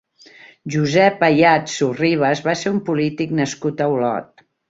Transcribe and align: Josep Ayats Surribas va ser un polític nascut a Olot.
Josep 0.75 1.19
Ayats 1.27 1.75
Surribas 1.81 2.41
va 2.49 2.57
ser 2.63 2.73
un 2.77 2.81
polític 2.89 3.37
nascut 3.43 3.85
a 3.89 3.93
Olot. 3.99 4.45